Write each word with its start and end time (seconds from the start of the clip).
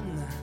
de. 0.00 0.40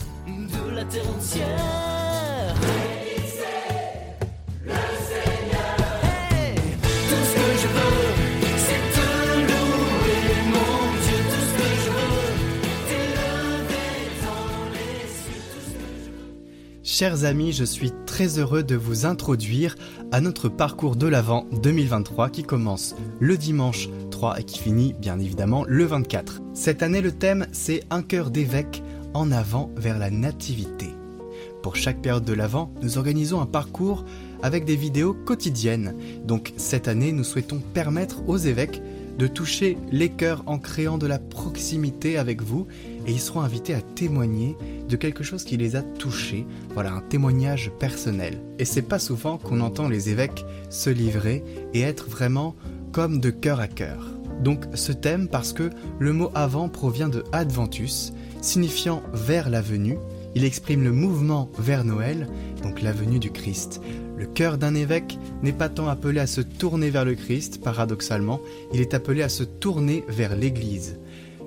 Chers 16.98 17.26
amis, 17.26 17.52
je 17.52 17.64
suis 17.64 17.92
très 18.08 18.40
heureux 18.40 18.64
de 18.64 18.76
vous 18.76 19.06
introduire 19.06 19.76
à 20.12 20.20
notre 20.20 20.50
parcours 20.50 20.96
de 20.96 21.06
l'Avent 21.06 21.46
2023 21.62 22.32
qui 22.32 22.42
commence 22.42 22.96
le 23.20 23.38
dimanche 23.38 23.88
3 24.10 24.40
et 24.40 24.44
qui 24.44 24.58
finit 24.58 24.94
bien 24.94 25.20
évidemment 25.20 25.64
le 25.68 25.86
24. 25.86 26.42
Cette 26.56 26.82
année, 26.82 27.02
le 27.02 27.12
thème 27.12 27.46
c'est 27.52 27.84
un 27.92 28.02
cœur 28.02 28.32
d'évêque 28.32 28.82
en 29.14 29.32
avant 29.32 29.72
vers 29.76 30.00
la 30.00 30.10
nativité. 30.10 30.88
Pour 31.62 31.76
chaque 31.76 32.02
période 32.02 32.26
de 32.26 32.34
l'Avent, 32.34 32.72
nous 32.82 32.98
organisons 32.98 33.42
un 33.42 33.46
parcours 33.46 34.06
avec 34.42 34.66
des 34.66 34.76
vidéos 34.76 35.14
quotidiennes. 35.14 35.96
Donc 36.26 36.54
cette 36.58 36.88
année, 36.88 37.12
nous 37.12 37.24
souhaitons 37.24 37.60
permettre 37.74 38.28
aux 38.28 38.38
évêques 38.38 38.82
de 39.18 39.28
toucher 39.28 39.78
les 39.92 40.10
cœurs 40.10 40.44
en 40.46 40.60
créant 40.60 40.98
de 40.98 41.08
la 41.08 41.20
proximité 41.20 42.18
avec 42.18 42.42
vous 42.42 42.68
et 43.08 43.12
ils 43.12 43.20
seront 43.20 43.42
invités 43.42 43.74
à 43.74 43.82
témoigner 43.82 44.56
de 44.88 44.96
quelque 44.96 45.24
chose 45.24 45.44
qui 45.44 45.58
les 45.58 45.76
a 45.76 45.82
touchés, 45.82 46.46
voilà 46.74 46.94
un 46.94 47.02
témoignage 47.02 47.72
personnel. 47.80 48.40
Et 48.60 48.66
c'est 48.66 48.84
pas 48.84 49.00
souvent 49.00 49.38
qu'on 49.38 49.62
entend 49.62 49.90
les 49.90 50.10
évêques 50.10 50.46
se 50.70 50.90
livrer 50.90 51.44
et 51.74 51.82
être 51.82 52.10
vraiment 52.10 52.56
comme 52.92 53.20
de 53.20 53.32
cœur 53.32 53.60
à 53.60 53.68
cœur. 53.68 54.17
Donc 54.44 54.66
ce 54.74 54.92
thème 54.92 55.28
parce 55.28 55.54
que 55.54 55.70
le 56.00 56.14
mot 56.14 56.30
avant 56.36 56.70
provient 56.70 57.10
de 57.10 57.24
adventus, 57.32 58.14
signifiant 58.42 59.02
vers 59.14 59.50
la 59.50 59.62
venue, 59.62 59.98
il 60.36 60.44
exprime 60.44 60.84
le 60.84 60.92
mouvement 60.92 61.50
vers 61.58 61.84
Noël, 61.84 62.28
donc 62.62 62.82
la 62.82 62.92
venue 62.92 63.20
du 63.20 63.32
Christ. 63.32 63.82
Le 64.18 64.26
cœur 64.26 64.58
d'un 64.58 64.76
évêque 64.76 65.18
n'est 65.42 65.52
pas 65.52 65.70
tant 65.70 65.88
appelé 65.88 66.20
à 66.20 66.28
se 66.28 66.42
tourner 66.42 66.90
vers 66.90 67.06
le 67.06 67.16
Christ, 67.16 67.62
paradoxalement, 67.62 68.40
il 68.74 68.82
est 68.82 68.94
appelé 68.94 69.24
à 69.24 69.30
se 69.30 69.44
tourner 69.44 70.04
vers 70.08 70.36
l'Église, 70.36 71.00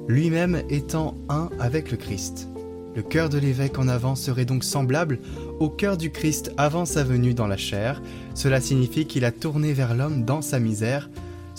lui-même 0.09 0.63
étant 0.71 1.17
un 1.29 1.51
avec 1.59 1.91
le 1.91 1.97
Christ. 1.97 2.49
Le 2.97 3.03
cœur 3.03 3.29
de 3.29 3.39
l'évêque 3.39 3.79
en 3.79 3.87
avant 3.87 4.17
serait 4.17 4.45
donc 4.45 4.65
semblable 4.65 5.21
au 5.61 5.69
cœur 5.69 5.97
du 5.97 6.11
Christ 6.11 6.53
avant 6.57 6.85
sa 6.85 7.05
venue 7.05 7.35
dans 7.35 7.47
la 7.47 7.57
chair. 7.57 8.03
Cela 8.35 8.61
signifie 8.61 9.07
qu'il 9.07 9.25
a 9.25 9.31
tourné 9.31 9.73
vers 9.73 9.95
l'homme 9.95 10.25
dans 10.25 10.43
sa 10.43 10.59
misère, 10.59 11.09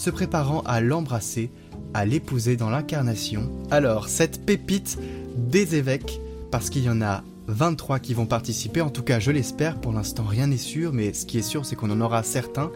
se 0.01 0.09
préparant 0.09 0.61
à 0.61 0.81
l'embrasser, 0.81 1.51
à 1.93 2.07
l'épouser 2.07 2.55
dans 2.55 2.71
l'incarnation. 2.71 3.51
Alors, 3.69 4.09
cette 4.09 4.43
pépite 4.47 4.97
des 5.37 5.75
évêques, 5.75 6.19
parce 6.49 6.71
qu'il 6.71 6.83
y 6.83 6.89
en 6.89 7.03
a 7.03 7.23
23 7.45 7.99
qui 7.99 8.15
vont 8.15 8.25
participer, 8.25 8.81
en 8.81 8.89
tout 8.89 9.03
cas 9.03 9.19
je 9.19 9.29
l'espère, 9.29 9.79
pour 9.79 9.93
l'instant 9.93 10.23
rien 10.23 10.47
n'est 10.47 10.57
sûr, 10.57 10.91
mais 10.91 11.13
ce 11.13 11.27
qui 11.27 11.37
est 11.37 11.43
sûr 11.43 11.67
c'est 11.67 11.75
qu'on 11.75 11.91
en 11.91 12.01
aura 12.01 12.23
certains, 12.23 12.71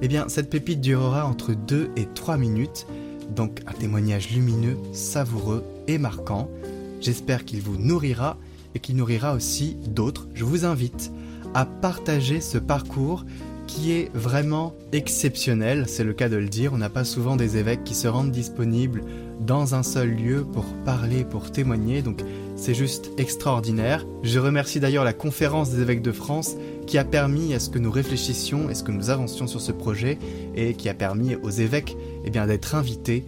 eh 0.00 0.08
bien 0.08 0.30
cette 0.30 0.48
pépite 0.48 0.80
durera 0.80 1.26
entre 1.26 1.52
2 1.52 1.90
et 1.96 2.06
3 2.14 2.38
minutes, 2.38 2.86
donc 3.36 3.60
un 3.66 3.72
témoignage 3.72 4.30
lumineux, 4.30 4.78
savoureux 4.94 5.64
et 5.88 5.98
marquant. 5.98 6.48
J'espère 7.02 7.44
qu'il 7.44 7.60
vous 7.60 7.76
nourrira 7.76 8.38
et 8.74 8.78
qu'il 8.78 8.96
nourrira 8.96 9.34
aussi 9.34 9.76
d'autres. 9.88 10.26
Je 10.32 10.46
vous 10.46 10.64
invite 10.64 11.12
à 11.52 11.66
partager 11.66 12.40
ce 12.40 12.56
parcours 12.56 13.26
qui 13.66 13.92
est 13.92 14.10
vraiment 14.14 14.74
exceptionnel, 14.92 15.84
c'est 15.88 16.04
le 16.04 16.12
cas 16.12 16.28
de 16.28 16.36
le 16.36 16.48
dire. 16.48 16.72
On 16.72 16.78
n'a 16.78 16.88
pas 16.88 17.04
souvent 17.04 17.36
des 17.36 17.56
évêques 17.56 17.84
qui 17.84 17.94
se 17.94 18.08
rendent 18.08 18.30
disponibles 18.30 19.02
dans 19.40 19.74
un 19.74 19.82
seul 19.82 20.10
lieu 20.10 20.44
pour 20.44 20.64
parler, 20.84 21.24
pour 21.24 21.50
témoigner, 21.50 22.02
donc 22.02 22.22
c'est 22.56 22.74
juste 22.74 23.10
extraordinaire. 23.18 24.06
Je 24.22 24.38
remercie 24.38 24.80
d'ailleurs 24.80 25.04
la 25.04 25.12
conférence 25.12 25.70
des 25.70 25.82
évêques 25.82 26.02
de 26.02 26.12
France 26.12 26.56
qui 26.86 26.98
a 26.98 27.04
permis 27.04 27.54
à 27.54 27.60
ce 27.60 27.70
que 27.70 27.78
nous 27.78 27.90
réfléchissions 27.90 28.70
et 28.70 28.74
ce 28.74 28.82
que 28.82 28.92
nous 28.92 29.10
avancions 29.10 29.46
sur 29.46 29.60
ce 29.60 29.72
projet 29.72 30.18
et 30.54 30.74
qui 30.74 30.88
a 30.88 30.94
permis 30.94 31.36
aux 31.36 31.50
évêques 31.50 31.96
eh 32.24 32.30
d'être 32.30 32.74
invités 32.74 33.24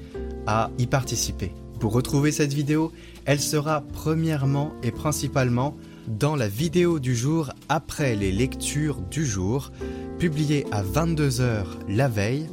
à 0.47 0.71
y 0.79 0.87
participer. 0.87 1.53
Pour 1.81 1.93
retrouver 1.93 2.33
cette 2.33 2.53
vidéo, 2.53 2.93
elle 3.25 3.41
sera 3.41 3.83
premièrement 3.93 4.73
et 4.83 4.91
principalement 4.91 5.77
dans 6.07 6.37
la 6.37 6.49
vidéo 6.49 6.99
du 6.99 7.15
jour 7.15 7.51
après 7.69 8.15
les 8.15 8.33
lectures 8.33 9.01
du 9.11 9.25
jour, 9.25 9.73
publiée 10.19 10.67
à 10.71 10.83
22h 10.83 11.65
la 11.89 12.09
veille. 12.09 12.47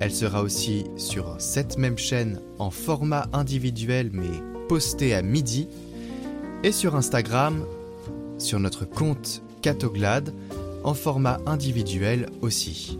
Elle 0.00 0.12
sera 0.12 0.42
aussi 0.42 0.84
sur 0.96 1.36
cette 1.38 1.78
même 1.78 1.98
chaîne 1.98 2.40
en 2.58 2.70
format 2.70 3.26
individuel 3.32 4.10
mais 4.12 4.42
postée 4.68 5.14
à 5.14 5.22
midi. 5.22 5.68
Et 6.62 6.72
sur 6.72 6.96
Instagram, 6.96 7.64
sur 8.38 8.60
notre 8.60 8.84
compte 8.84 9.42
Catoglade, 9.62 10.32
en 10.84 10.94
format 10.94 11.38
individuel 11.46 12.28
aussi. 12.42 12.98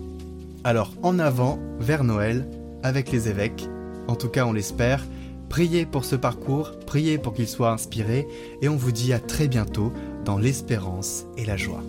Alors 0.64 0.92
en 1.02 1.18
avant 1.18 1.58
vers 1.78 2.04
Noël 2.04 2.48
avec 2.82 3.12
les 3.12 3.28
évêques, 3.28 3.68
en 4.08 4.16
tout 4.16 4.28
cas 4.28 4.44
on 4.46 4.52
l'espère, 4.52 5.04
Priez 5.48 5.86
pour 5.86 6.04
ce 6.04 6.16
parcours, 6.16 6.72
priez 6.86 7.18
pour 7.18 7.34
qu'il 7.34 7.48
soit 7.48 7.70
inspiré, 7.70 8.26
et 8.62 8.68
on 8.68 8.76
vous 8.76 8.92
dit 8.92 9.12
à 9.12 9.18
très 9.18 9.48
bientôt 9.48 9.92
dans 10.24 10.38
l'espérance 10.38 11.24
et 11.36 11.44
la 11.44 11.56
joie. 11.56 11.82